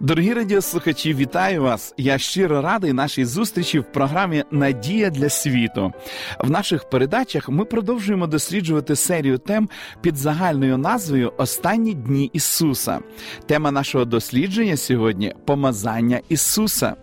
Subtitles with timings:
[0.00, 1.94] Дорогі радіослухачі, вітаю вас!
[1.96, 5.92] Я щиро радий нашій зустрічі в програмі Надія для світу.
[6.40, 9.68] В наших передачах ми продовжуємо досліджувати серію тем
[10.00, 12.98] під загальною назвою Останні дні Ісуса.
[13.46, 16.94] Тема нашого дослідження сьогодні помазання Ісуса.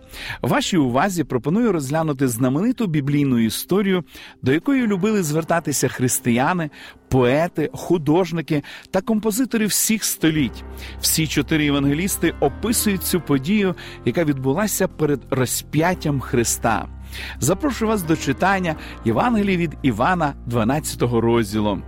[0.42, 4.04] Вашій увазі пропоную розглянути знамениту біблійну історію,
[4.42, 6.70] до якої любили звертатися християни,
[7.08, 10.64] поети, художники та композитори всіх століть.
[11.00, 16.88] Всі чотири євангелісти описують цю подію, яка відбулася перед розп'яттям Христа.
[17.40, 21.78] Запрошую вас до читання Євангелії від Івана, 12 розділу.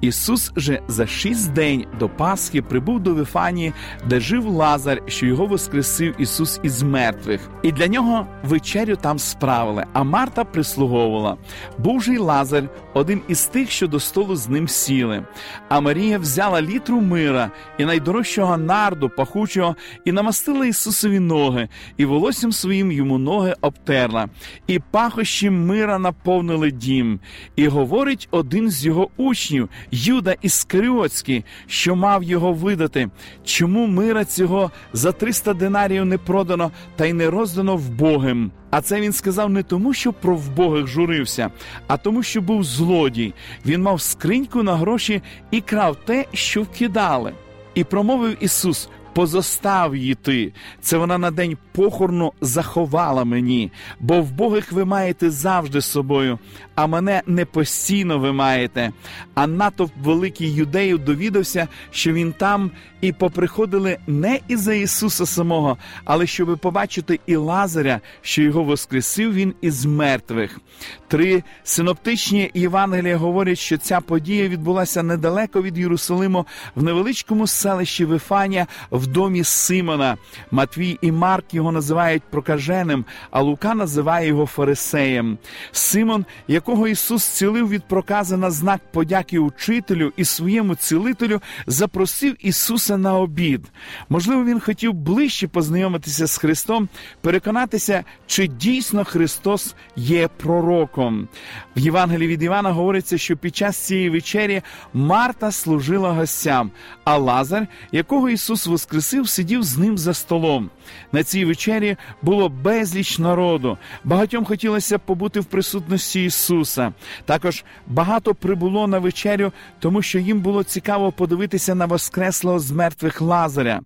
[0.00, 3.72] Ісус же за шість день до Пасхи прибув до Вифанії,
[4.08, 9.84] де жив Лазар, що його воскресив Ісус із мертвих, і для нього вечерю там справили.
[9.92, 11.36] А Марта прислуговувала.
[11.78, 15.24] Був же й Лазар, один із тих, що до столу з ним сіли.
[15.68, 22.52] А Марія взяла літру мира і найдорожчого нарду, пахучого, і намастила Ісусові ноги, і волоссям
[22.52, 24.28] своїм йому ноги обтерла,
[24.66, 27.20] і пахощі мира наповнили дім.
[27.56, 33.08] І говорить один з його учнів Юда Іскаріотський, що мав його видати,
[33.44, 38.50] чому мира цього за 300 динарів не продано та й не роздано вбогим.
[38.70, 41.50] А це він сказав не тому, що про вбогих журився,
[41.86, 43.34] а тому, що був злодій.
[43.66, 47.32] Він мав скриньку на гроші і крав те, що вкидали.
[47.74, 50.52] І промовив Ісус: позостав її ти.
[50.80, 56.38] Це вона на день похорну заховала мені, бо в Богих ви маєте завжди з собою,
[56.74, 58.92] а мене не постійно ви маєте.
[59.34, 65.78] А натовп великий юдеїв довідався, що він там і поприходили не із за Ісуса самого,
[66.04, 70.60] але щоби побачити і Лазаря, що його воскресив він із мертвих.
[71.08, 78.66] Три синоптичні Євангелія говорять, що ця подія відбулася недалеко від Єрусалиму в невеличкому селищі Вифанія
[78.90, 80.16] в домі Симона.
[80.50, 85.38] Матвій і Марк його називають прокаженим, а Лука називає його Фарисеєм.
[85.72, 92.85] Симон, якого Ісус цілив від прокази на знак подяки учителю і своєму цілителю, запросив Ісуса
[92.90, 93.60] на обід.
[94.08, 96.88] Можливо, він хотів ближче познайомитися з Христом,
[97.20, 101.28] переконатися, чи дійсно Христос є пророком.
[101.76, 104.62] В Євангелії від Івана говориться, що під час цієї вечері
[104.94, 106.70] Марта служила гостям,
[107.04, 110.70] а Лазар, якого Ісус воскресив, сидів з ним за столом.
[111.12, 113.78] На цій вечері було безліч народу.
[114.04, 116.92] Багатьом хотілося побути в присутності Ісуса.
[117.24, 123.20] Також багато прибуло на вечерю, тому що їм було цікаво подивитися на воскреслого з мертвих
[123.20, 123.80] Лазаря.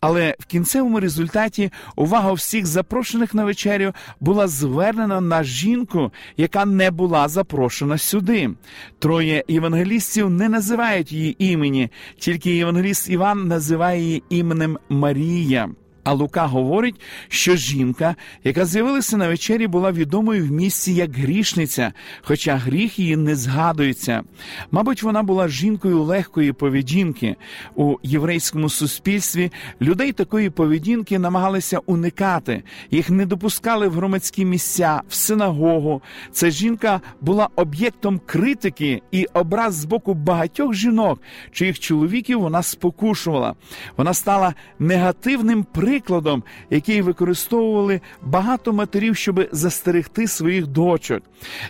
[0.00, 6.90] Але в кінцевому результаті увага всіх запрошених на вечерю була звернена на жінку, яка не
[6.90, 8.50] була запрошена сюди.
[8.98, 15.68] Троє євангелістів не називають її імені, тільки євангеліст Іван називає її іменем Марія.
[16.04, 21.92] А Лука говорить, що жінка, яка з'явилася на вечері, була відомою в місті як грішниця,
[22.22, 24.22] хоча гріх її не згадується.
[24.70, 27.36] Мабуть, вона була жінкою легкої поведінки.
[27.74, 35.14] У єврейському суспільстві людей такої поведінки намагалися уникати, їх не допускали в громадські місця, в
[35.14, 36.02] синагогу.
[36.32, 41.20] Ця жінка була об'єктом критики і образ з боку багатьох жінок,
[41.52, 43.54] чиїх чоловіків вона спокушувала.
[43.96, 51.22] Вона стала негативним прикладом прикладом, який використовували багато матерів, щоб застерегти своїх дочок.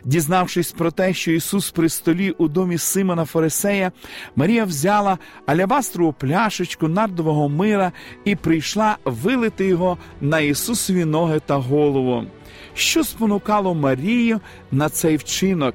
[0.04, 3.92] Дізнавшись про те, що Ісус при столі у домі Симона Фарисея,
[4.36, 7.92] Марія взяла алябастрову пляшечку нардового мира
[8.24, 12.24] і прийшла вилити його на Ісусові ноги та голову.
[12.74, 14.40] Що спонукало Марію
[14.72, 15.74] на цей вчинок?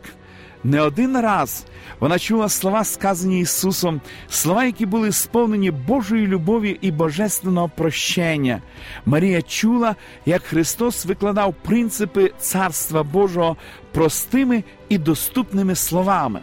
[0.64, 1.66] Не один раз
[2.00, 8.62] вона чула слова, сказані Ісусом, слова, які були сповнені Божої любові і божественного прощення.
[9.06, 9.96] Марія чула,
[10.26, 13.58] як Христос викладав принципи Царства Божого
[13.92, 16.40] простими і доступними словами.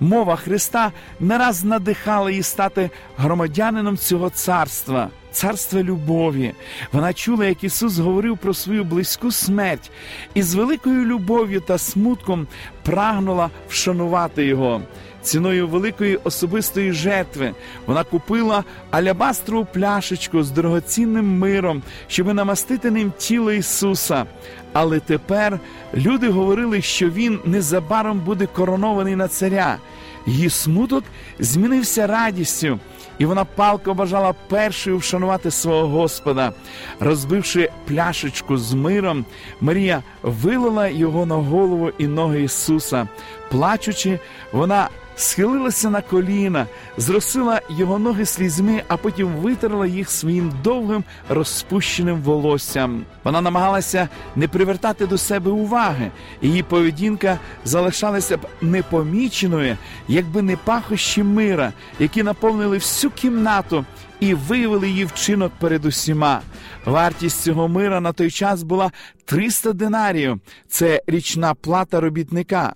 [0.00, 5.10] Мова Христа не раз надихала її стати громадянином цього царства.
[5.32, 6.54] царства любові.
[6.92, 9.90] Вона чула, як Ісус говорив про свою близьку смерть,
[10.34, 12.46] і з великою любов'ю та смутком
[12.82, 14.82] прагнула вшанувати його.
[15.26, 17.54] Ціною великої особистої жертви
[17.86, 24.26] вона купила алябастрову пляшечку з дорогоцінним миром, щоб намастити ним тіло Ісуса.
[24.72, 25.60] Але тепер
[25.94, 29.78] люди говорили, що він незабаром буде коронований на царя.
[30.26, 31.04] Її смуток
[31.38, 32.78] змінився радістю,
[33.18, 36.52] і вона палко бажала першою вшанувати свого Господа.
[37.00, 39.24] Розбивши пляшечку з миром,
[39.60, 43.08] Марія вилила його на голову і ноги Ісуса.
[43.50, 44.18] Плачучи,
[44.52, 46.66] вона схилилася на коліна,
[46.96, 53.04] зросила його ноги слізьми, а потім витерла їх своїм довгим розпущеним волоссям.
[53.24, 56.10] Вона намагалася не привертати до себе уваги.
[56.42, 59.76] Її поведінка залишалася б непоміченою,
[60.08, 63.84] якби не пахощі мира, які наповнили всю кімнату
[64.20, 66.40] і виявили її вчинок перед усіма.
[66.84, 68.90] Вартість цього мира на той час була
[69.24, 70.40] 300 динарів.
[70.68, 72.74] Це річна плата робітника.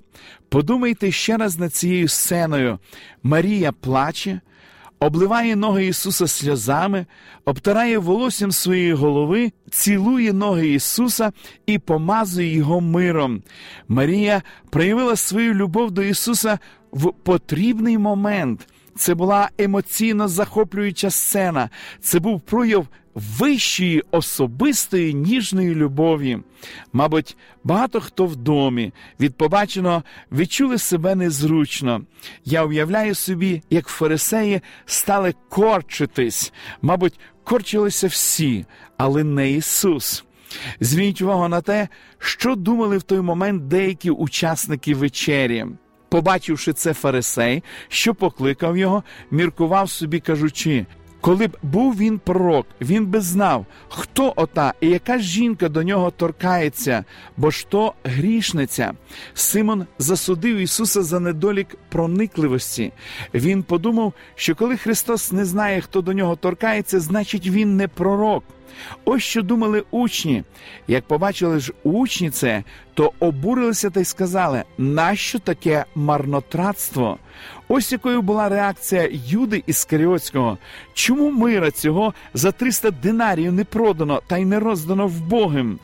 [0.48, 2.78] Подумайте ще раз над цією сценою.
[3.22, 4.40] Марія плаче,
[5.00, 7.06] обливає ноги Ісуса сльозами,
[7.44, 11.32] обтирає волоссям своєї голови, цілує ноги Ісуса
[11.66, 13.42] і помазує Його миром.
[13.88, 16.58] Марія проявила свою любов до Ісуса
[16.92, 18.66] в потрібний момент.
[19.00, 21.70] Це була емоційно захоплююча сцена.
[22.00, 26.38] Це був прояв вищої особистої ніжної любові.
[26.92, 30.02] Мабуть, багато хто в домі від побаченого
[30.32, 32.02] відчули себе незручно.
[32.44, 36.52] Я уявляю собі, як фарисеї стали корчитись.
[36.82, 40.24] Мабуть, корчилися всі, але не Ісус.
[40.80, 41.88] Зверніть увагу на те,
[42.18, 45.66] що думали в той момент деякі учасники вечері.
[46.10, 50.86] Побачивши це фарисей, що покликав його, міркував собі, кажучи:
[51.20, 56.10] коли б був він пророк, він би знав, хто ота і яка жінка до нього
[56.10, 57.04] торкається,
[57.36, 58.92] бо ж то грішниця.
[59.34, 62.92] Симон засудив Ісуса за недолік проникливості.
[63.34, 68.44] Він подумав, що коли Христос не знає, хто до нього торкається, значить він не пророк.
[69.04, 70.44] Ось що думали учні.
[70.88, 72.64] Як побачили ж учні це,
[72.94, 77.18] то обурилися та й сказали, нащо таке марнотратство?
[77.68, 80.58] Ось якою була реакція Юди Іскаріотського.
[80.94, 85.78] Чому мира цього за 300 динарів не продано та й не роздано в Богим?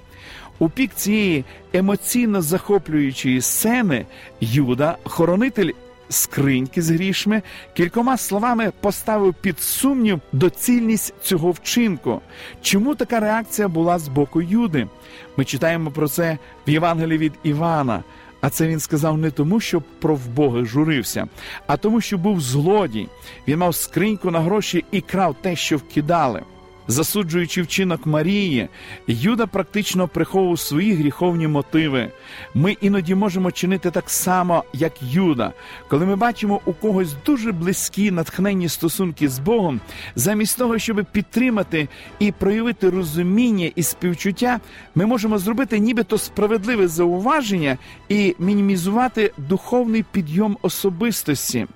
[0.59, 4.07] У пік цієї емоційно захоплюючої сцени
[4.41, 5.71] Юда, хоронитель
[6.09, 7.43] скриньки з грішми,
[7.75, 12.21] кількома словами поставив під сумнів доцільність цього вчинку.
[12.63, 14.89] Чому така реакція була з боку Юди?
[15.37, 18.05] Ми читаємо про це в Євангелії від Івана.
[18.41, 21.27] А це він сказав не тому, що про вбоги журився,
[21.67, 23.09] а тому, що був злодій.
[23.49, 26.43] Він мав скриньку на гроші і крав те, що вкидали.
[26.89, 28.69] Засуджуючи вчинок Марії,
[29.07, 32.11] Юда практично приховував свої гріховні мотиви.
[32.55, 35.53] Ми іноді можемо чинити так само, як Юда,
[35.89, 39.81] коли ми бачимо у когось дуже близькі натхненні стосунки з Богом,
[40.15, 41.89] замість того, щоб підтримати
[42.19, 44.61] і проявити розуміння і співчуття,
[44.95, 47.79] ми можемо зробити нібито справедливе зауваження
[48.09, 51.67] і мінімізувати духовний підйом особистості.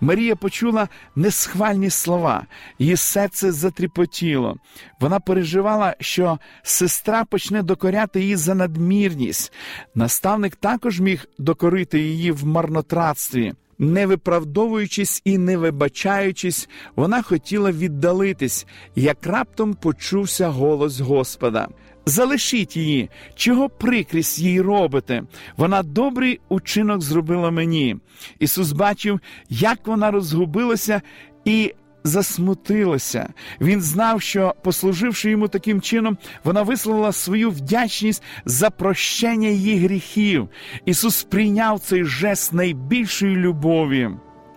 [0.00, 2.46] Марія почула несхвальні слова,
[2.78, 4.56] її серце затріпотіло.
[5.00, 9.52] Вона переживала, що сестра почне докоряти її за надмірність.
[9.94, 13.54] Наставник також міг докорити її в марнотратстві.
[13.78, 18.66] Не виправдовуючись і не вибачаючись, вона хотіла віддалитись,
[18.96, 21.68] як раптом почувся голос Господа.
[22.06, 25.22] Залишіть її, чого прикрість їй робите.
[25.56, 27.96] Вона добрий учинок зробила мені.
[28.38, 31.02] Ісус бачив, як вона розгубилася
[31.44, 33.28] і засмутилася.
[33.60, 40.48] Він знав, що, послуживши йому таким чином, вона висловила свою вдячність за прощення її гріхів.
[40.84, 44.10] Ісус прийняв цей жест найбільшої любові.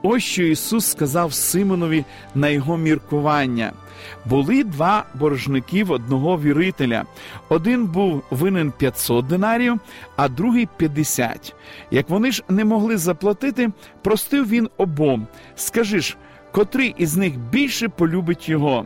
[0.03, 3.73] Ось що Ісус сказав Симонові на його міркування.
[4.25, 7.05] Були два боржники в одного вірителя.
[7.49, 9.79] Один був винен 500 динарів,
[10.15, 11.55] а другий 50.
[11.91, 13.69] Як вони ж не могли заплатити,
[14.01, 15.27] простив він обом.
[15.55, 16.17] Скажи ж,
[16.51, 18.85] котрий із них більше полюбить його?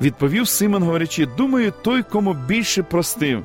[0.00, 3.44] Відповів Симон, говорячи, думаю, той, кому більше простив.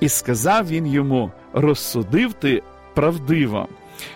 [0.00, 2.62] І сказав він йому: розсудив ти
[2.94, 3.68] правдиво.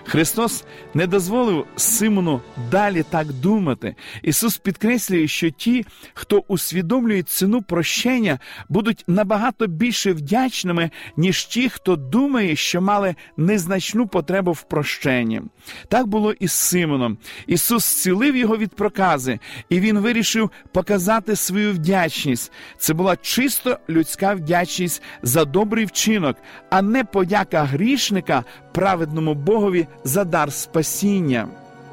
[0.05, 3.95] Христос не дозволив Симону далі так думати.
[4.23, 11.97] Ісус підкреслює, що ті, хто усвідомлює ціну прощення, будуть набагато більше вдячними, ніж ті, хто
[11.97, 15.43] думає, що мали незначну потребу в прощенні.
[15.89, 17.19] Так було і з Симоном.
[17.47, 22.53] Ісус зцілив його від прокази, і він вирішив показати свою вдячність.
[22.79, 26.37] Це була чисто людська вдячність за добрий вчинок,
[26.71, 28.45] а не подяка грішника
[28.79, 31.49] праведному Богові за дар спасіння.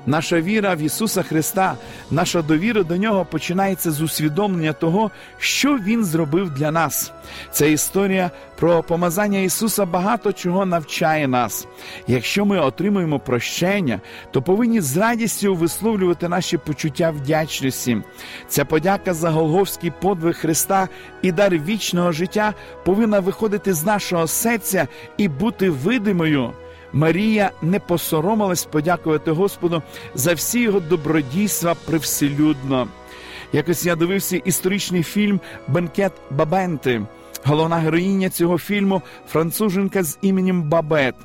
[0.05, 1.75] Наша віра в Ісуса Христа,
[2.11, 7.11] наша довіра до Нього починається з усвідомлення того, що Він зробив для нас.
[7.51, 11.67] Ця історія про помазання Ісуса багато чого навчає нас.
[12.07, 14.01] Якщо ми отримуємо прощення,
[14.31, 17.97] то повинні з радістю висловлювати наші почуття вдячності.
[18.47, 20.87] Ця подяка за Голговський подвиг Христа
[21.21, 24.87] і дар вічного життя повинна виходити з нашого серця
[25.17, 26.53] і бути видимою.
[26.95, 29.81] Марія не посоромилась подякувати Господу
[30.13, 32.87] за всі його добродійства привселюдно.
[33.53, 37.01] Якось я дивився історичний фільм Бенкет Бабенти.
[37.47, 41.15] Головна героїня цього фільму француженка з іменем Бабет.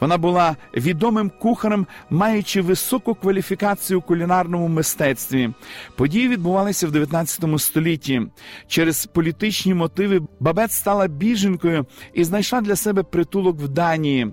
[0.00, 5.50] Вона була відомим кухарем, маючи високу кваліфікацію у кулінарному мистецтві.
[5.96, 8.22] Події відбувалися в 19 столітті.
[8.66, 14.26] Через політичні мотиви Бабет стала біженкою і знайшла для себе притулок в Данії.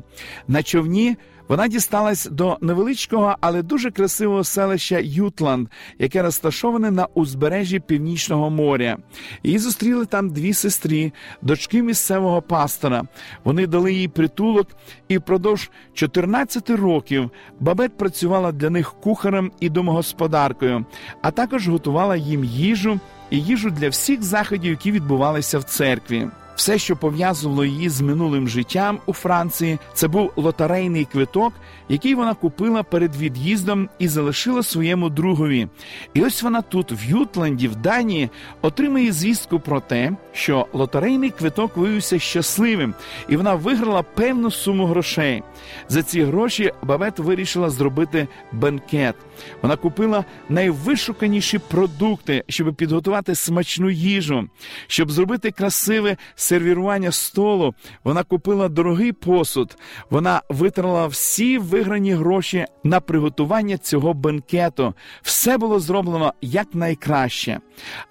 [0.48, 5.68] На човні вона дісталась до невеличкого, але дуже красивого селища Ютланд,
[6.00, 8.98] яке розташоване на узбережжі Північного моря.
[9.44, 13.04] Її зустріли там дві сестри, дочки місцевого пастора.
[13.44, 14.68] Вони дали їй притулок,
[15.08, 20.86] і впродовж 14 років бабет працювала для них кухарем і домогосподаркою,
[21.22, 26.28] а також готувала їм їжу і їжу для всіх заходів, які відбувалися в церкві.
[26.56, 31.54] Все, що пов'язувало її з минулим життям у Франції, це був лотерейний квиток,
[31.90, 35.68] який вона купила перед від'їздом і залишила своєму другові.
[36.14, 38.30] І ось вона тут, в Ютланді, в Данії,
[38.62, 42.94] отримує звістку про те, що лотерейний квиток виявився щасливим,
[43.30, 45.44] і вона виграла певну суму грошей.
[45.90, 49.16] За ці гроші Бабет вирішила зробити бенкет.
[49.62, 54.50] Вона купила найвишуканіші продукти, щоб підготувати смачну їжу,
[54.88, 57.74] щоб зробити красиве сервірування столу.
[58.04, 59.78] Вона купила дорогий посуд.
[60.10, 64.94] Вона витрала всі виграні гроші на приготування цього бенкету.
[65.22, 67.60] Все було зроблено якнайкраще.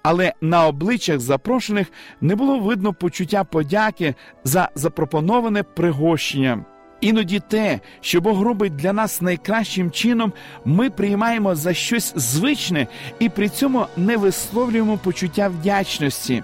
[0.03, 1.87] Але на обличчях запрошених
[2.21, 6.65] не було видно почуття подяки за запропоноване пригощення.
[7.03, 10.33] Іноді те, що Бог робить для нас найкращим чином,
[10.65, 12.87] ми приймаємо за щось звичне
[13.19, 16.43] і при цьому не висловлюємо почуття вдячності.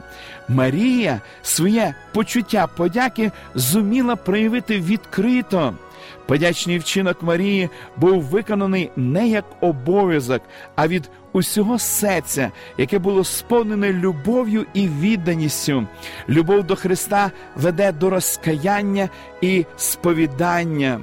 [0.50, 5.74] Марія своє почуття подяки зуміла проявити відкрито.
[6.26, 10.42] Подячний вчинок Марії був виконаний не як обов'язок,
[10.76, 15.88] а від усього серця, яке було сповнене любов'ю і відданістю.
[16.30, 19.10] Любов до Христа веде до розкаяння
[19.42, 21.02] і сповідання.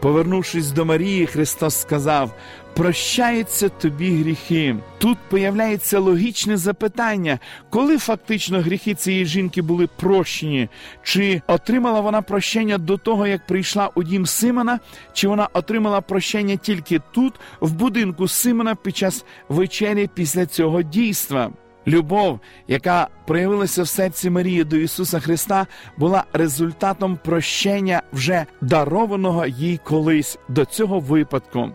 [0.00, 2.30] Повернувшись до Марії, Христос сказав:
[2.78, 4.76] прощаються тобі гріхи.
[4.98, 7.38] Тут появляється логічне запитання,
[7.70, 10.68] коли фактично гріхи цієї жінки були прощені,
[11.02, 14.80] чи отримала вона прощення до того, як прийшла у дім Симона,
[15.12, 21.50] чи вона отримала прощення тільки тут, в будинку Симона, під час вечері після цього дійства.
[21.88, 25.66] Любов, яка проявилася в серці Марії до Ісуса Христа,
[25.96, 31.70] була результатом прощення вже дарованого їй колись до цього випадку.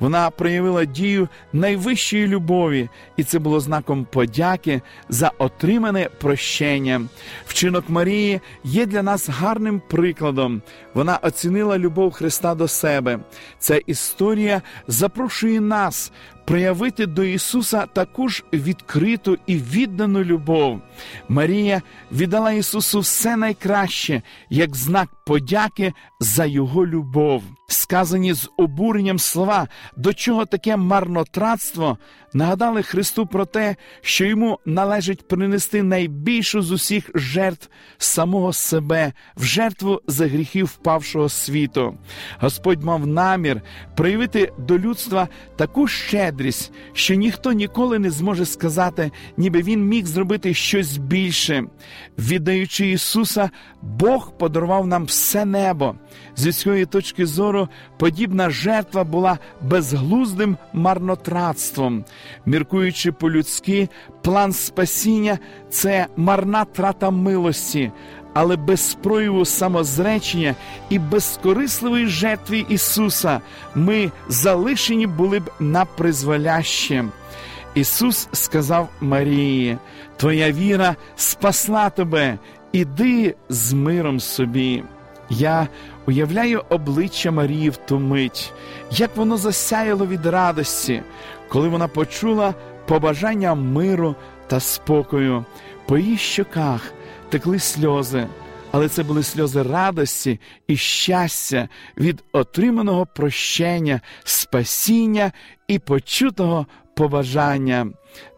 [0.00, 7.02] Вона проявила дію найвищої любові, і це було знаком подяки за отримане прощення.
[7.46, 10.62] Вчинок Марії є для нас гарним прикладом.
[10.94, 13.18] Вона оцінила любов Христа до себе.
[13.58, 16.12] Ця історія запрошує нас
[16.44, 20.80] проявити до Ісуса таку ж відкриту і віддану любов.
[21.28, 21.82] Марія
[22.12, 27.42] віддала Ісусу все найкраще як знак подяки за Його любов.
[27.68, 31.98] Сказані з обуренням слова, до чого таке марнотратство,
[32.34, 39.44] нагадали Христу про те, що йому належить принести найбільшу з усіх жертв самого себе в
[39.44, 41.98] жертву за гріхів впавшого світу.
[42.40, 43.62] Господь мав намір
[43.96, 50.54] проявити до людства таку щедрість, що ніхто ніколи не зможе сказати, ніби він міг зробити
[50.54, 51.64] щось більше.
[52.18, 53.50] Віддаючи Ісуса,
[53.82, 55.94] Бог подарував нам все небо.
[56.36, 62.04] З людської точки зору подібна жертва була безглуздим марнотратством.
[62.46, 63.88] Міркуючи по-людськи,
[64.22, 65.38] план спасіння
[65.70, 67.92] це марна трата милості.
[68.34, 70.54] але без прояву самозречення
[70.90, 73.40] і безкорисливої жертви Ісуса
[73.74, 77.04] ми залишені були б на призволяще.
[77.74, 79.78] Ісус сказав Марії:
[80.16, 82.38] Твоя віра спасла тебе,
[82.72, 84.82] іди з миром собі.
[85.32, 85.68] Я
[86.06, 88.52] уявляю обличчя Марії в ту мить,
[88.90, 91.02] як воно засяяло від радості,
[91.48, 92.54] коли вона почула
[92.86, 94.14] побажання миру
[94.46, 95.44] та спокою.
[95.86, 96.92] По її щоках
[97.28, 98.26] текли сльози,
[98.72, 105.32] але це були сльози радості і щастя від отриманого прощення, спасіння
[105.68, 107.86] і почутого побажання.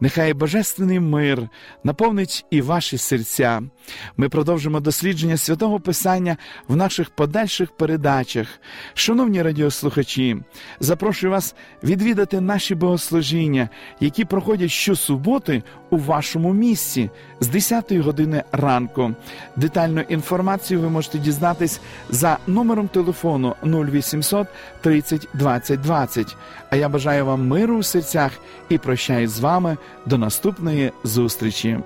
[0.00, 1.48] Нехай Божественний мир
[1.84, 3.62] наповнить і ваші серця.
[4.16, 6.36] Ми продовжимо дослідження святого Писання
[6.68, 8.48] в наших подальших передачах.
[8.94, 10.36] Шановні радіослухачі,
[10.80, 13.68] запрошую вас відвідати наші богослужіння,
[14.00, 19.14] які проходять щосуботи у вашому місці з 10 години ранку.
[19.56, 24.46] Детальну інформацію ви можете дізнатись за номером телефону 0800
[24.80, 26.36] 30 20 20.
[26.70, 28.32] А я бажаю вам миру у серцях
[28.68, 31.78] і прощаюсь з вами вами до наступної зустрічі.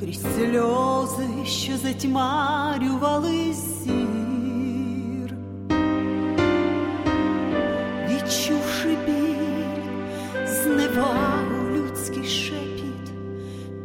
[0.00, 5.34] Крізь сльози, що затьмарювали зір,
[8.08, 13.12] відчувши біль, зневагу людський шепіт,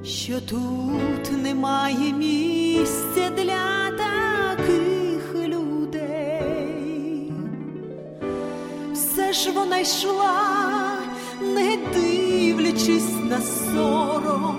[0.03, 7.34] що тут немає місця для таких людей,
[8.94, 10.39] все ж вона йшла,
[11.41, 14.50] не дивлячись на сором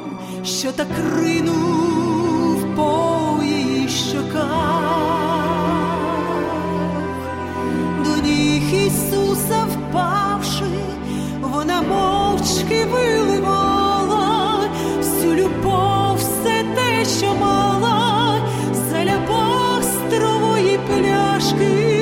[0.44, 4.42] що так ринув по її щоках,
[8.04, 10.64] до ніг Ісуса впавши,
[11.40, 18.40] вона мовчки виливала всю любов, все те, що мала,
[18.90, 22.01] заля пострової пляшки.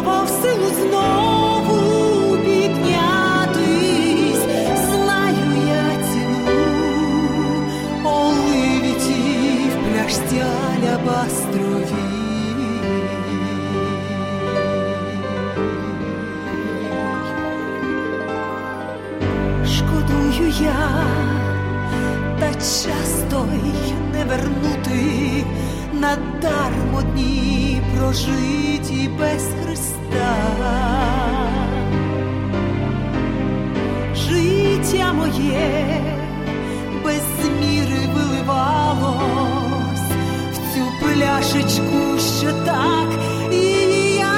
[0.00, 1.37] Давав силу знову.
[34.90, 36.00] Життя моє
[37.04, 37.22] без
[37.60, 39.20] міри виливалось
[40.52, 43.08] в цю пляшечку, що так
[43.52, 43.56] і
[44.16, 44.37] я